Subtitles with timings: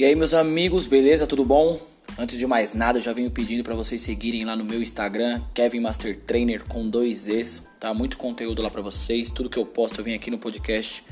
[0.00, 1.26] E aí, meus amigos, beleza?
[1.26, 1.78] Tudo bom?
[2.18, 5.80] Antes de mais nada, já venho pedindo para vocês seguirem lá no meu Instagram, Kevin
[5.80, 7.92] Master Trainer com dois Es, tá?
[7.92, 9.28] Muito conteúdo lá para vocês.
[9.28, 11.04] Tudo que eu posto eu venho aqui no podcast.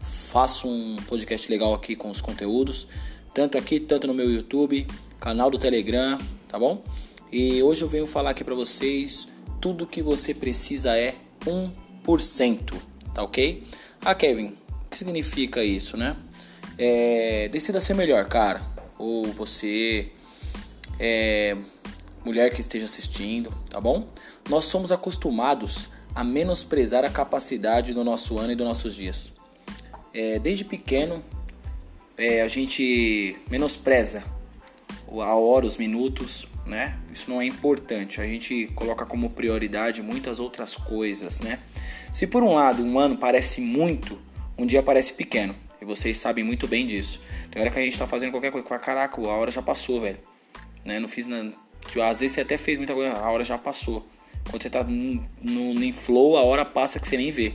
[0.00, 2.86] Faço um podcast legal aqui com os conteúdos,
[3.34, 4.86] tanto aqui, tanto no meu YouTube,
[5.18, 6.16] canal do Telegram,
[6.46, 6.84] tá bom?
[7.32, 9.26] E hoje eu venho falar aqui para vocês
[9.60, 12.74] tudo que você precisa é 1%,
[13.12, 13.64] tá OK?
[14.00, 16.16] Ah, Kevin, o que significa isso, né?
[16.78, 18.60] É, decida ser melhor, cara.
[18.98, 20.10] Ou você,
[20.98, 21.56] é,
[22.24, 24.08] mulher que esteja assistindo, tá bom?
[24.48, 29.32] Nós somos acostumados a menosprezar a capacidade do nosso ano e dos nossos dias.
[30.14, 31.22] É, desde pequeno,
[32.16, 34.24] é, a gente menospreza
[35.08, 36.98] a hora, os minutos, né?
[37.12, 38.20] Isso não é importante.
[38.20, 41.60] A gente coloca como prioridade muitas outras coisas, né?
[42.12, 44.18] Se por um lado um ano parece muito,
[44.58, 45.54] um dia parece pequeno.
[45.86, 47.20] Vocês sabem muito bem disso.
[47.50, 50.18] Tem hora que a gente tá fazendo qualquer coisa, caraca, a hora já passou, velho.
[50.84, 50.98] Né?
[50.98, 51.52] Não fiz nada.
[51.86, 54.04] Tipo, às vezes você até fez muita coisa, a hora já passou.
[54.50, 57.52] Quando você tá no, no, em flow, a hora passa que você nem vê.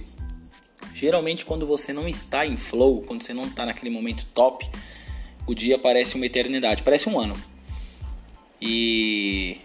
[0.94, 4.70] Geralmente quando você não está em flow, quando você não está naquele momento top,
[5.46, 7.36] o dia parece uma eternidade, parece um ano.
[8.62, 9.60] E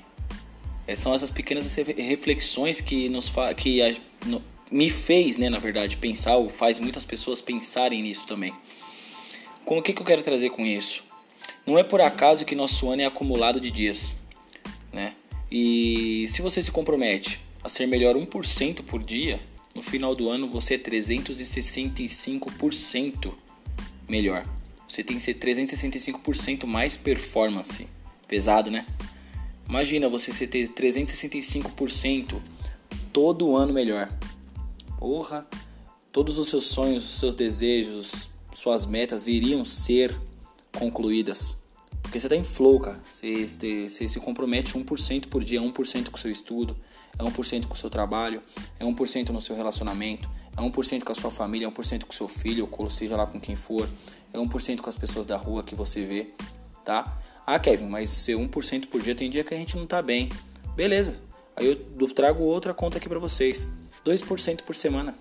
[0.96, 3.80] são essas pequenas reflexões que nos que
[4.70, 8.52] me fez, né, na verdade, pensar, ou faz muitas pessoas pensarem nisso também.
[9.64, 11.02] Com o que, que eu quero trazer com isso?
[11.66, 14.14] Não é por acaso que nosso ano é acumulado de dias,
[14.92, 15.14] né?
[15.50, 19.40] E se você se compromete a ser melhor 1% por dia,
[19.74, 23.32] no final do ano você é 365%
[24.08, 24.46] melhor.
[24.88, 27.88] Você tem que ser 365% mais performance.
[28.28, 28.86] Pesado, né?
[29.68, 32.40] Imagina você ter 365%
[33.12, 34.08] todo ano melhor.
[34.98, 35.46] Porra,
[36.10, 40.18] todos os seus sonhos, os seus desejos, suas metas iriam ser
[40.72, 41.56] concluídas.
[42.02, 43.00] Porque você está em flow, cara.
[43.10, 46.76] Você, você, você se compromete 1% por dia, 1% com o seu estudo,
[47.18, 48.42] é 1% com o seu trabalho,
[48.78, 52.14] é 1% no seu relacionamento, é 1% com a sua família, é 1% com o
[52.14, 53.88] seu filho, ou seja lá com quem for,
[54.32, 56.30] é 1% com as pessoas da rua que você vê,
[56.84, 57.20] tá?
[57.44, 60.30] Ah, Kevin, mas ser 1% por dia tem dia que a gente não tá bem.
[60.74, 61.20] Beleza.
[61.54, 63.68] Aí eu trago outra conta aqui para vocês.
[64.06, 65.18] 2% por semana.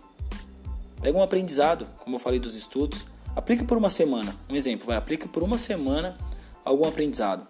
[1.01, 4.35] Pega um aprendizado, como eu falei dos estudos, aplique por uma semana.
[4.47, 6.18] Um exemplo, vai, aplique por uma semana
[6.63, 7.47] algum aprendizado.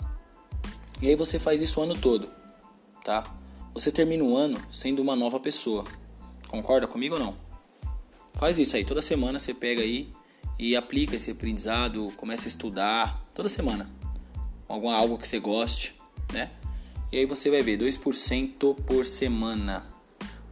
[1.01, 2.29] E aí você faz isso o ano todo,
[3.03, 3.23] tá?
[3.73, 5.83] Você termina o ano sendo uma nova pessoa.
[6.47, 7.35] Concorda comigo ou não?
[8.35, 10.09] Faz isso aí, toda semana você pega aí
[10.57, 13.89] e aplica esse aprendizado, começa a estudar toda semana.
[14.67, 15.95] Algum algo que você goste,
[16.31, 16.49] né?
[17.11, 19.94] E aí você vai ver 2% por semana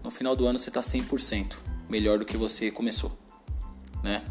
[0.03, 1.57] no final do ano você está 100%
[1.89, 3.17] melhor do que você começou,
[4.03, 4.23] né?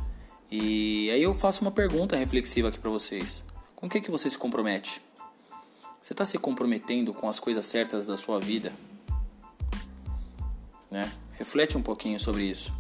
[0.51, 3.43] E aí eu faço uma pergunta reflexiva aqui para vocês.
[3.75, 5.01] Com o que, que você se compromete?
[5.99, 8.71] Você está se comprometendo com as coisas certas da sua vida?
[10.91, 11.11] Né?
[11.39, 12.71] Reflete um pouquinho sobre isso.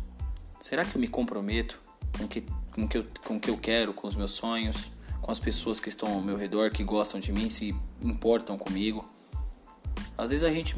[0.60, 1.80] Será que eu me comprometo
[2.19, 4.92] com que, com que, eu, com que eu quero, com os meus sonhos,
[5.22, 9.09] com as pessoas que estão ao meu redor, que gostam de mim, se importam comigo?
[10.19, 10.74] Às vezes a gente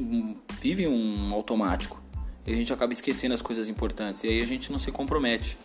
[0.61, 2.04] vive um automático
[2.47, 5.57] e a gente acaba esquecendo as coisas importantes e aí a gente não se compromete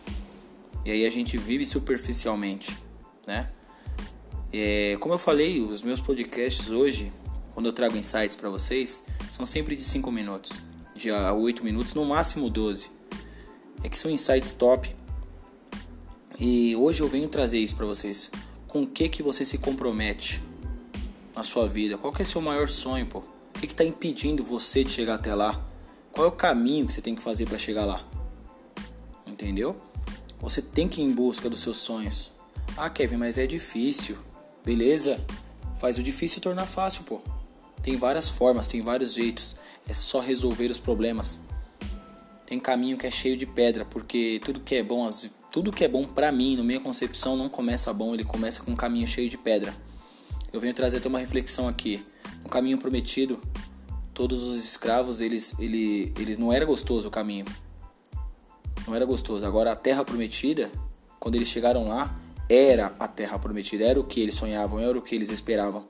[0.84, 2.78] e aí a gente vive superficialmente,
[3.26, 3.50] né?
[4.52, 7.12] É, como eu falei, os meus podcasts hoje,
[7.54, 10.60] quando eu trago insights para vocês, são sempre de 5 minutos,
[10.94, 12.90] de 8 minutos, no máximo 12.
[13.84, 14.94] É que são insights top.
[16.38, 18.30] E hoje eu venho trazer isso para vocês.
[18.66, 20.42] Com o que que você se compromete
[21.36, 21.96] na sua vida?
[21.96, 23.18] Qual é seu maior sonho, pô?
[23.18, 25.69] O que está impedindo você de chegar até lá?
[26.12, 28.04] Qual é o caminho que você tem que fazer para chegar lá?
[29.26, 29.76] Entendeu?
[30.40, 32.32] Você tem que ir em busca dos seus sonhos.
[32.76, 34.18] Ah, Kevin, mas é difícil.
[34.64, 35.24] Beleza?
[35.78, 37.20] Faz o difícil tornar fácil, pô.
[37.82, 39.56] Tem várias formas, tem vários jeitos.
[39.88, 41.40] É só resolver os problemas.
[42.46, 45.08] Tem caminho que é cheio de pedra, porque tudo que é bom,
[45.50, 48.72] tudo que é bom para mim, na minha concepção, não começa bom, ele começa com
[48.72, 49.74] um caminho cheio de pedra.
[50.52, 52.04] Eu venho trazer até uma reflexão aqui.
[52.42, 53.40] No caminho prometido,
[54.20, 57.46] todos os escravos, eles, ele, eles não era gostoso o caminho.
[58.86, 59.46] Não era gostoso.
[59.46, 60.70] Agora a terra prometida,
[61.18, 62.14] quando eles chegaram lá,
[62.46, 65.88] era a terra prometida, era o que eles sonhavam, era o que eles esperavam,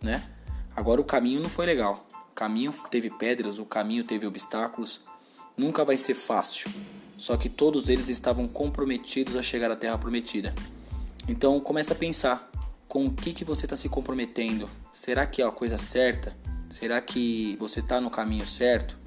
[0.00, 0.22] né?
[0.76, 2.06] Agora o caminho não foi legal.
[2.30, 5.00] O caminho teve pedras, o caminho teve obstáculos.
[5.56, 6.70] Nunca vai ser fácil.
[7.16, 10.54] Só que todos eles estavam comprometidos a chegar à terra prometida.
[11.26, 12.48] Então começa a pensar
[12.86, 14.70] com o que, que você está se comprometendo.
[14.92, 16.36] Será que é a coisa certa?
[16.74, 18.98] Será que você está no caminho certo?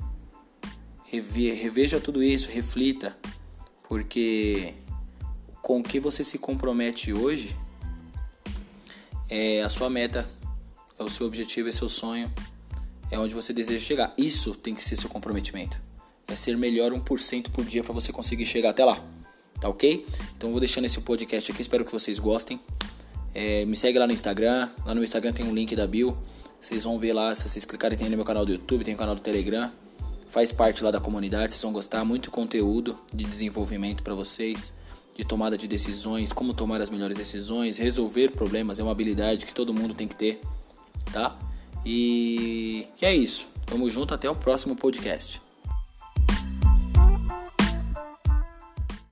[1.04, 3.18] Reve, reveja tudo isso, reflita,
[3.84, 4.74] porque
[5.62, 7.54] com o que você se compromete hoje
[9.30, 10.26] é a sua meta,
[10.98, 12.32] é o seu objetivo, é seu sonho,
[13.12, 14.14] é onde você deseja chegar.
[14.18, 15.82] Isso tem que ser seu comprometimento.
[16.26, 18.98] É ser melhor 1% por dia para você conseguir chegar até lá.
[19.60, 20.08] Tá ok?
[20.38, 22.62] Então vou deixando esse podcast aqui, espero que vocês gostem.
[23.36, 24.70] É, me segue lá no Instagram.
[24.86, 26.18] Lá no Instagram tem um link da Bill.
[26.60, 28.98] Vocês vão ver lá, se vocês clicarem, tem no meu canal do YouTube, tem o
[28.98, 29.72] canal do Telegram.
[30.30, 32.04] Faz parte lá da comunidade, vocês vão gostar.
[32.04, 34.74] Muito conteúdo de desenvolvimento para vocês,
[35.16, 38.80] de tomada de decisões, como tomar as melhores decisões, resolver problemas.
[38.80, 40.42] É uma habilidade que todo mundo tem que ter,
[41.14, 41.38] tá?
[41.86, 43.48] E, e é isso.
[43.66, 45.42] Tamo junto, até o próximo podcast.